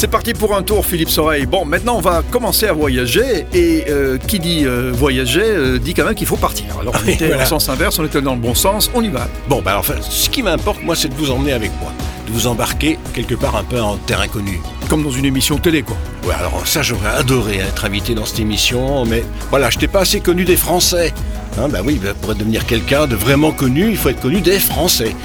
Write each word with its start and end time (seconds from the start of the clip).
C'est 0.00 0.06
parti 0.06 0.32
pour 0.32 0.54
un 0.54 0.62
tour, 0.62 0.86
Philippe 0.86 1.10
Soreille. 1.10 1.44
Bon, 1.44 1.64
maintenant, 1.64 1.96
on 1.96 2.00
va 2.00 2.22
commencer 2.30 2.68
à 2.68 2.72
voyager. 2.72 3.46
Et 3.52 3.86
euh, 3.88 4.16
qui 4.16 4.38
dit 4.38 4.64
euh, 4.64 4.92
voyager 4.94 5.42
euh, 5.42 5.80
dit 5.80 5.92
quand 5.92 6.04
même 6.04 6.14
qu'il 6.14 6.28
faut 6.28 6.36
partir. 6.36 6.66
Alors, 6.80 6.94
on 7.04 7.08
était 7.08 7.26
Voilà. 7.26 7.42
en 7.42 7.46
sens 7.46 7.68
inverse, 7.68 7.98
on 7.98 8.04
était 8.04 8.20
dans 8.22 8.36
le 8.36 8.40
bon 8.40 8.54
sens, 8.54 8.92
on 8.94 9.02
y 9.02 9.08
va. 9.08 9.26
Bon, 9.48 9.60
bah 9.60 9.74
enfin, 9.76 9.94
ce 10.00 10.30
qui 10.30 10.44
m'importe, 10.44 10.84
moi, 10.84 10.94
c'est 10.94 11.08
de 11.08 11.14
vous 11.14 11.32
emmener 11.32 11.52
avec 11.52 11.72
moi. 11.80 11.90
De 12.28 12.32
vous 12.32 12.46
embarquer 12.46 12.96
quelque 13.12 13.34
part 13.34 13.56
un 13.56 13.64
peu 13.64 13.80
en 13.80 13.96
terre 13.96 14.20
inconnue. 14.20 14.60
Comme 14.88 15.02
dans 15.02 15.10
une 15.10 15.24
émission 15.24 15.58
télé, 15.58 15.82
quoi. 15.82 15.96
Ouais, 16.24 16.34
alors 16.38 16.64
ça, 16.64 16.82
j'aurais 16.82 17.10
adoré 17.10 17.56
être 17.56 17.84
invité 17.84 18.14
dans 18.14 18.24
cette 18.24 18.38
émission, 18.38 19.04
mais 19.04 19.24
voilà, 19.50 19.68
je 19.68 19.78
n'étais 19.78 19.88
pas 19.88 20.02
assez 20.02 20.20
connu 20.20 20.44
des 20.44 20.56
Français. 20.56 21.12
Hein, 21.58 21.68
bah 21.68 21.80
oui, 21.84 21.98
bah, 22.00 22.10
pour 22.22 22.36
devenir 22.36 22.66
quelqu'un 22.66 23.08
de 23.08 23.16
vraiment 23.16 23.50
connu, 23.50 23.90
il 23.90 23.96
faut 23.96 24.10
être 24.10 24.20
connu 24.20 24.42
des 24.42 24.60
Français. 24.60 25.16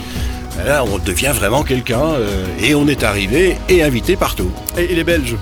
Là, 0.66 0.84
on 0.86 0.98
devient 1.00 1.32
vraiment 1.34 1.64
quelqu'un, 1.64 2.04
euh, 2.04 2.46
et 2.62 2.76
on 2.76 2.88
est 2.88 3.04
arrivé 3.04 3.58
et 3.70 3.84
invité 3.84 4.16
partout. 4.16 4.52
Et, 4.78 4.84
et 4.84 4.96
les 4.96 5.04
Belges 5.04 5.36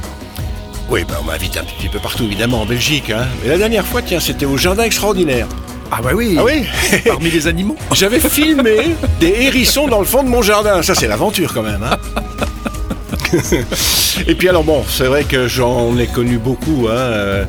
Oui, 0.90 1.04
bah, 1.08 1.16
on 1.22 1.26
m'a 1.26 1.34
invité 1.34 1.60
un 1.60 1.64
petit 1.64 1.90
peu 1.90 2.00
partout, 2.00 2.24
évidemment, 2.24 2.62
en 2.62 2.66
Belgique. 2.66 3.10
Hein. 3.12 3.26
Mais 3.44 3.50
la 3.50 3.58
dernière 3.58 3.86
fois, 3.86 4.02
tiens, 4.02 4.20
c'était 4.20 4.46
au 4.46 4.58
Jardin 4.58 4.84
Extraordinaire. 4.84 5.48
Ah, 5.92 6.00
bah 6.02 6.12
oui. 6.16 6.38
Ah 6.40 6.44
oui 6.46 6.66
Parmi 7.06 7.30
les 7.30 7.48
animaux. 7.48 7.76
J'avais 7.94 8.20
filmé 8.20 8.96
des 9.20 9.36
hérissons 9.42 9.88
dans 9.88 10.00
le 10.00 10.06
fond 10.06 10.24
de 10.24 10.30
mon 10.30 10.42
jardin. 10.42 10.82
Ça, 10.82 10.96
c'est 10.96 11.08
l'aventure 11.08 11.54
quand 11.54 11.64
même. 11.64 11.84
Hein 11.84 11.98
Et 14.28 14.36
puis 14.36 14.50
alors 14.50 14.64
bon, 14.64 14.84
c'est 14.90 15.06
vrai 15.06 15.24
que 15.24 15.48
j'en 15.48 15.98
ai 15.98 16.08
connu 16.08 16.38
beaucoup, 16.38 16.88
hein, 16.90 16.96
euh, 16.96 17.46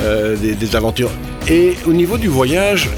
euh, 0.00 0.36
des, 0.36 0.54
des 0.54 0.76
aventures. 0.76 1.10
Et 1.48 1.76
au 1.86 1.92
niveau 1.92 2.18
du 2.18 2.28
voyage, 2.28 2.88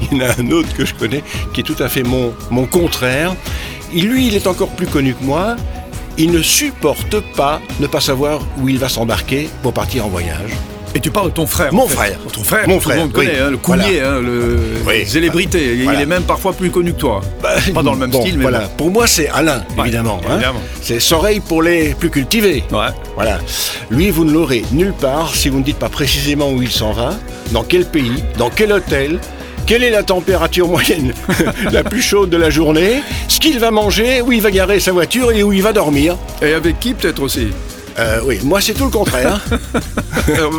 il 0.12 0.18
y 0.18 0.22
en 0.22 0.26
a 0.26 0.32
un 0.40 0.50
autre 0.50 0.68
que 0.76 0.84
je 0.84 0.94
connais 0.94 1.22
qui 1.52 1.60
est 1.60 1.64
tout 1.64 1.76
à 1.82 1.88
fait 1.88 2.02
mon, 2.02 2.32
mon 2.50 2.66
contraire. 2.66 3.34
Il, 3.92 4.08
lui, 4.08 4.26
il 4.28 4.34
est 4.36 4.46
encore 4.46 4.68
plus 4.70 4.86
connu 4.86 5.14
que 5.14 5.24
moi. 5.24 5.56
Il 6.20 6.32
ne 6.32 6.42
supporte 6.42 7.20
pas 7.36 7.60
ne 7.80 7.86
pas 7.86 8.00
savoir 8.00 8.40
où 8.60 8.68
il 8.68 8.78
va 8.78 8.88
s'embarquer 8.88 9.48
pour 9.62 9.72
partir 9.72 10.04
en 10.04 10.08
voyage. 10.08 10.50
Et 10.94 11.00
tu 11.00 11.10
parles 11.10 11.28
de 11.28 11.34
ton 11.34 11.46
frère. 11.46 11.72
Mon 11.72 11.84
en 11.84 11.86
fait. 11.86 11.94
frère. 11.94 12.18
Ton 12.32 12.42
frère. 12.42 12.66
Mon 12.66 12.78
tout 12.78 12.88
le 12.88 12.92
frère, 12.94 12.96
monde 13.04 13.12
connaît, 13.12 13.30
oui. 13.32 13.38
hein, 13.40 13.50
le 13.50 13.56
coulier, 13.58 14.00
hein, 14.00 14.20
le 14.20 14.58
Oui. 14.86 15.06
célébrité. 15.06 15.76
Il 15.76 15.88
est 16.00 16.06
même 16.06 16.22
parfois 16.24 16.54
plus 16.54 16.70
connu 16.70 16.92
que 16.94 16.98
toi. 16.98 17.20
Pas 17.42 17.82
dans 17.82 17.92
le 17.92 17.98
même 17.98 18.10
Bon, 18.10 18.22
style, 18.22 18.36
mais 18.38 18.42
voilà. 18.42 18.60
bon. 18.60 18.68
Pour 18.78 18.90
moi, 18.90 19.06
c'est 19.06 19.28
Alain, 19.28 19.58
Ouais, 19.76 19.82
évidemment. 19.84 20.18
hein. 20.26 20.34
évidemment. 20.36 20.60
C'est 20.80 20.98
Soreille 20.98 21.40
pour 21.40 21.62
les 21.62 21.94
plus 21.94 22.08
cultivés. 22.10 22.64
Ouais. 22.72 22.88
Voilà. 23.14 23.38
Lui, 23.90 24.10
vous 24.10 24.24
ne 24.24 24.32
l'aurez 24.32 24.64
nulle 24.72 24.94
part 24.94 25.34
si 25.34 25.50
vous 25.50 25.58
ne 25.58 25.64
dites 25.64 25.78
pas 25.78 25.90
précisément 25.90 26.50
où 26.50 26.62
il 26.62 26.70
s'en 26.70 26.92
va, 26.92 27.10
dans 27.52 27.62
quel 27.64 27.84
pays, 27.84 28.24
dans 28.38 28.50
quel 28.50 28.72
hôtel, 28.72 29.20
quelle 29.68 29.84
est 29.84 29.90
la 29.90 30.02
température 30.02 30.66
moyenne 30.66 31.12
la 31.72 31.84
plus 31.84 32.00
chaude 32.00 32.30
de 32.30 32.38
la 32.38 32.48
journée, 32.48 33.02
ce 33.28 33.38
qu'il 33.38 33.58
va 33.58 33.70
manger, 33.70 34.22
où 34.22 34.32
il 34.32 34.40
va 34.40 34.50
garer 34.50 34.80
sa 34.80 34.92
voiture 34.92 35.30
et 35.30 35.42
où 35.42 35.52
il 35.52 35.62
va 35.62 35.74
dormir. 35.74 36.16
Et 36.40 36.54
avec 36.54 36.80
qui 36.80 36.94
peut-être 36.94 37.20
aussi? 37.20 37.48
Euh, 37.98 38.20
oui, 38.24 38.38
moi 38.44 38.62
c'est 38.62 38.72
tout 38.72 38.84
le 38.84 38.90
contraire. 38.90 39.44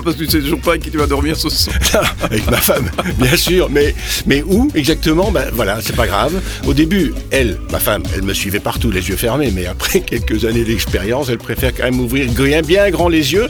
Parce 0.04 0.16
que 0.16 0.24
tu 0.26 0.28
sais 0.28 0.40
toujours 0.42 0.60
pas 0.62 0.72
avec 0.72 0.84
qui 0.84 0.92
tu 0.92 0.98
vas 0.98 1.08
dormir 1.08 1.36
ce 1.38 1.50
soir. 1.50 1.76
Avec 2.22 2.50
ma 2.50 2.58
femme, 2.58 2.90
bien 3.18 3.36
sûr. 3.38 3.70
Mais, 3.70 3.96
mais 4.26 4.44
où 4.44 4.70
exactement? 4.76 5.32
Ben 5.32 5.46
voilà, 5.54 5.80
c'est 5.82 5.96
pas 5.96 6.08
grave. 6.08 6.34
Au 6.68 6.74
début, 6.74 7.14
elle, 7.32 7.58
ma 7.72 7.80
femme, 7.80 8.04
elle 8.14 8.24
me 8.24 8.34
suivait 8.34 8.60
partout, 8.60 8.92
les 8.92 9.08
yeux 9.10 9.16
fermés. 9.16 9.52
Mais 9.56 9.68
après 9.68 10.02
quelques 10.02 10.46
années 10.46 10.64
d'expérience, 10.64 11.30
elle 11.30 11.38
préfère 11.38 11.74
quand 11.74 11.84
même 11.84 12.00
ouvrir 12.00 12.30
bien, 12.32 12.62
bien 12.62 12.90
grand 12.90 13.10
les 13.10 13.34
yeux. 13.34 13.48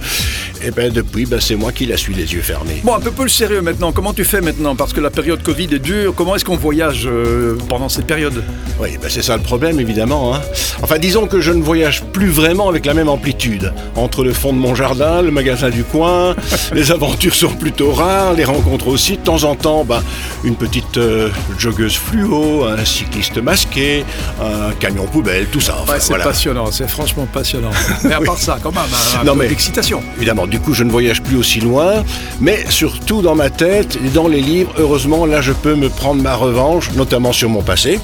Et 0.62 0.72
ben 0.72 0.92
depuis, 0.92 1.26
ben, 1.26 1.40
c'est 1.40 1.56
moi 1.56 1.72
qui 1.72 1.86
la 1.86 1.96
suis 1.96 2.14
les 2.14 2.34
yeux 2.34 2.42
fermés. 2.42 2.82
Bon, 2.84 2.94
un 2.96 3.00
peu 3.00 3.12
plus 3.12 3.30
sérieux 3.30 3.62
maintenant. 3.62 3.92
Comment 3.94 4.14
tu 4.14 4.26
fais 4.26 4.42
maintenant? 4.42 4.76
Parce 4.76 4.92
que 4.92 5.00
la 5.00 5.10
période 5.10 5.42
Covid 5.42 5.70
est 5.74 5.80
dure. 5.80 6.14
Comment 6.14 6.36
est-ce 6.36 6.44
qu'on 6.44 6.58
voyage 6.58 7.04
euh, 7.06 7.56
pendant 7.70 7.88
cette 7.88 8.06
période? 8.06 8.44
Oui, 8.80 8.98
ben 9.02 9.10
c'est 9.10 9.22
ça 9.22 9.38
le 9.38 9.42
problème, 9.44 9.80
évidemment. 9.80 10.36
hein. 10.36 10.42
Enfin, 10.82 10.98
disons 11.00 11.28
que 11.28 11.40
je 11.40 11.52
ne 11.52 11.62
voyage 11.62 12.04
plus 12.12 12.28
vraiment 12.30 12.68
avec 12.68 12.86
la 12.86 12.94
même 12.94 13.08
amplitude. 13.08 13.72
Entre 13.96 14.24
le 14.24 14.34
fond 14.34 14.52
de 14.52 14.58
mon 14.58 14.76
jardin, 14.76 15.22
le 15.22 15.32
magasin 15.32 15.70
du 15.70 15.84
coin, 15.84 16.36
les 16.74 16.92
aventures 16.92 17.36
sont 17.36 17.54
plutôt 17.54 17.92
rares, 17.94 18.34
les 18.34 18.44
rencontres 18.46 18.88
aussi. 18.90 19.14
De 19.18 19.24
temps 19.24 19.44
en 19.46 19.56
temps, 19.56 19.86
ben, 19.86 20.04
une 20.44 20.56
petite 20.56 20.98
euh, 20.98 21.30
joggeuse 21.58 21.96
fluo, 21.96 22.66
un 22.66 22.84
cycliste 22.84 23.38
masqué, 23.38 24.04
un 24.42 24.72
camion 24.74 25.06
poubelle, 25.06 25.46
tout 25.48 25.62
ça. 25.62 25.78
Enfin, 25.82 25.94
Ouais, 25.94 26.00
c'est 26.02 26.10
voilà. 26.10 26.26
passionnant, 26.26 26.70
c'est 26.72 26.90
franchement 26.90 27.26
passionnant. 27.32 27.72
Mais 28.04 28.14
à 28.14 28.20
part 28.26 28.38
ça, 28.38 28.60
quand 28.62 28.72
même, 28.72 28.82
un, 29.16 29.22
un 29.22 29.24
Non, 29.24 29.34
peu 29.34 29.40
mais- 29.44 29.48
d'excitation. 29.48 30.02
Évidemment, 30.18 30.48
du 30.50 30.60
coup, 30.60 30.74
je 30.74 30.84
ne 30.84 30.92
voyage 30.92 31.22
plus 31.22 31.38
aussi 31.38 31.60
loin, 31.60 32.04
mais 32.42 32.58
surtout 32.70 33.22
dans 33.22 33.36
ma 33.36 33.50
tête 33.50 33.98
et 34.06 34.10
dans 34.10 34.28
les 34.28 34.42
livres. 34.42 34.72
Heureusement, 34.78 35.26
là, 35.26 35.42
je 35.42 35.52
peux 35.54 35.76
me 35.76 35.90
prendre 35.90 36.22
ma 36.22 36.36
revanche, 36.36 36.92
notamment 36.96 37.32
sur 37.34 37.50
mon 37.50 37.62
passé, 37.62 38.00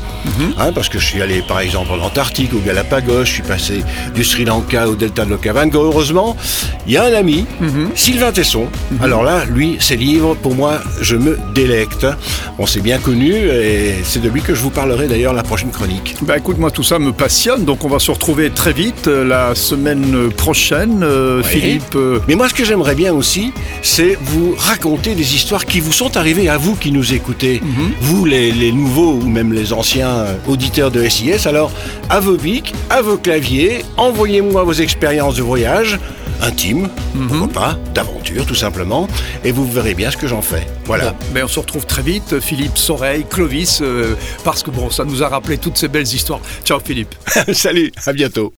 hein, 0.58 0.72
parce 0.74 0.90
que 0.90 1.00
je 1.00 1.06
suis 1.06 1.22
allé, 1.22 1.42
par 1.48 1.60
exemple, 1.60 1.92
en 1.92 2.04
Antarctique, 2.04 2.54
au 2.54 2.60
Galapagos, 2.60 3.26
je 3.26 3.32
suis 3.32 3.44
passé 3.44 3.84
du 4.14 4.24
Sri 4.24 4.46
Lanka 4.46 4.88
au 4.88 4.96
delta 4.96 5.26
de 5.26 5.32
l'Okavango. 5.32 5.84
Heureusement, 5.84 6.36
il 6.88 6.94
y 6.94 6.98
a 6.98 7.04
un 7.06 7.14
ami, 7.14 7.46
Sylvain 7.96 8.32
Tesson. 8.32 8.68
Alors 9.02 9.24
là, 9.24 9.44
lui, 9.46 9.78
ses 9.80 9.98
livres, 9.98 10.36
pour 10.36 10.56
moi, 10.56 10.80
je 11.02 11.16
me 11.16 11.38
délecte. 11.54 12.06
On 12.58 12.66
s'est 12.66 12.82
bien 12.82 13.00
connu 13.00 13.34
et 13.34 13.96
c'est 14.04 14.22
de 14.22 14.30
lui 14.30 14.42
que 14.42 14.54
je 14.56 14.62
vous 14.62 14.70
parlerai 14.70 15.08
d'ailleurs 15.08 15.34
la 15.34 15.44
prochaine 15.44 15.72
chronique. 15.72 16.16
Bah 16.22 16.38
écoute, 16.38 16.58
moi 16.58 16.72
tout 16.72 16.84
ça 16.84 17.00
me 17.00 17.12
passionne, 17.12 17.66
donc 17.66 17.84
on 17.84 17.90
va 17.90 18.00
se 18.00 18.12
retrouver 18.12 18.50
très 18.50 18.72
vite 18.74 19.08
euh, 19.08 19.24
la 19.26 19.56
semaine 19.56 20.30
prochaine, 20.36 21.04
euh. 21.04 21.44
Philippe. 21.44 21.96
euh, 21.96 22.20
Mais 22.28 22.35
moi, 22.36 22.50
ce 22.50 22.54
que 22.54 22.66
j'aimerais 22.66 22.96
bien 22.96 23.14
aussi, 23.14 23.54
c'est 23.82 24.18
vous 24.22 24.56
raconter 24.58 25.16
des 25.16 25.36
histoires 25.36 25.66
qui 25.66 25.80
vous 25.80 25.94
sont 25.94 26.18
arrivées 26.18 26.50
à 26.50 26.58
vous 26.58 26.76
qui 26.76 26.92
nous 26.92 27.14
écoutez. 27.14 27.62
Vous, 28.02 28.26
les, 28.26 28.52
les 28.52 28.72
nouveaux 28.72 29.14
ou 29.14 29.28
même 29.28 29.54
les 29.54 29.74
anciens 29.74 30.10
euh, 30.10 30.36
auditeurs 30.48 30.92
de 30.92 31.08
SIS. 31.08 31.48
Alors, 31.48 31.72
à 32.10 32.20
vos 32.20 32.36
bics, 32.38 32.74
à 32.90 33.02
vos 33.02 33.18
claviers, 33.18 33.84
envoyez-moi 33.98 34.64
vos 34.64 34.74
expériences 34.74 35.36
de 35.36 35.44
voyage 35.44 36.00
intimes, 36.42 36.90
pourquoi 37.30 37.48
pas, 37.48 37.80
d'aventure 37.94 38.46
tout 38.46 38.56
simplement, 38.56 39.08
et 39.44 39.52
vous 39.52 39.66
verrez 39.66 39.94
bien 39.94 40.12
ce 40.12 40.18
que 40.18 40.28
j'en 40.28 40.42
fais. 40.42 40.68
Voilà. 40.86 41.12
Bon, 41.12 41.18
mais 41.34 41.44
on 41.44 41.48
se 41.48 41.60
retrouve 41.60 41.86
très 41.86 42.02
vite, 42.02 42.40
Philippe, 42.42 42.78
Soreille, 42.78 43.26
Clovis, 43.30 43.80
euh, 43.82 44.16
parce 44.44 44.62
que 44.62 44.70
bon, 44.70 44.90
ça 44.90 45.06
nous 45.06 45.24
a 45.24 45.30
rappelé 45.30 45.58
toutes 45.58 45.78
ces 45.78 45.88
belles 45.88 46.04
histoires. 46.04 46.42
Ciao 46.66 46.80
Philippe. 46.84 47.16
Salut, 47.54 47.92
à 48.06 48.12
bientôt. 48.12 48.54